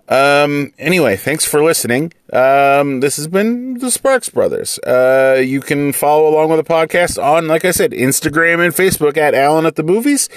Um, 0.08 0.72
anyway, 0.78 1.16
thanks 1.16 1.44
for 1.44 1.62
listening. 1.62 2.12
Um, 2.32 3.00
this 3.00 3.16
has 3.16 3.26
been 3.26 3.78
the 3.78 3.90
Sparks 3.90 4.28
Brothers. 4.28 4.78
Uh, 4.80 5.42
you 5.44 5.60
can 5.60 5.92
follow 5.92 6.28
along 6.28 6.50
with 6.50 6.64
the 6.64 6.72
podcast 6.72 7.22
on, 7.22 7.48
like 7.48 7.64
I 7.64 7.72
said, 7.72 7.90
Instagram 7.90 8.64
and 8.64 8.72
Facebook 8.72 9.16
at 9.16 9.34
Alan 9.34 9.66
at 9.66 9.74
the 9.74 9.82
Movies. 9.82 10.28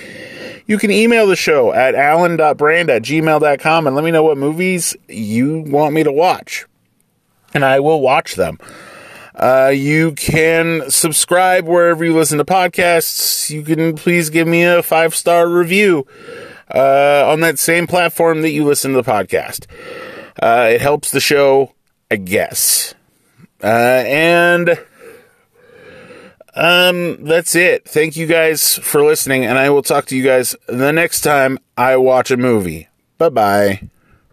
You 0.66 0.78
can 0.78 0.92
email 0.92 1.28
the 1.28 1.36
show 1.36 1.74
at 1.74 1.96
alan.brand 1.96 2.90
at 2.90 3.02
gmail.com 3.04 3.88
and 3.88 3.96
let 3.96 4.06
me 4.06 4.12
know 4.12 4.24
what 4.24 4.38
movies 4.38 4.96
you 5.08 5.60
want 5.60 5.94
me 5.94 6.04
to 6.04 6.12
watch. 6.12 6.66
And 7.54 7.66
I 7.66 7.80
will 7.80 8.02
watch 8.02 8.36
them. 8.36 8.60
Uh, 9.36 9.72
you 9.74 10.12
can 10.14 10.90
subscribe 10.92 11.66
wherever 11.66 12.04
you 12.04 12.14
listen 12.14 12.38
to 12.40 12.46
podcasts. 12.46 13.50
You 13.50 13.64
can 13.64 13.96
please 13.96 14.30
give 14.30 14.48
me 14.48 14.64
a 14.64 14.84
five 14.84 15.16
star 15.16 15.48
review 15.48 16.06
uh, 16.74 17.30
on 17.32 17.40
that 17.42 17.60
same 17.60 17.88
platform 17.88 18.42
that 18.42 18.52
you 18.52 18.66
listen 18.66 18.92
to 18.94 19.02
the 19.02 19.12
podcast. 19.12 19.66
Uh, 20.42 20.70
it 20.72 20.82
helps 20.82 21.12
the 21.12 21.20
show, 21.20 21.74
I 22.10 22.16
guess. 22.18 22.94
Uh, 23.62 24.04
and 24.06 24.70
um, 26.56 27.24
that's 27.24 27.56
it. 27.56 27.88
Thank 27.88 28.16
you 28.16 28.26
guys 28.26 28.78
for 28.78 29.04
listening, 29.04 29.46
and 29.46 29.58
I 29.58 29.70
will 29.70 29.82
talk 29.84 30.06
to 30.08 30.18
you 30.18 30.24
guys 30.24 30.56
the 30.68 30.92
next 30.92 31.22
time 31.22 31.60
I 31.78 31.98
watch 31.98 32.32
a 32.32 32.38
movie. 32.38 32.88
Bye 33.18 33.30
bye. 33.30 33.90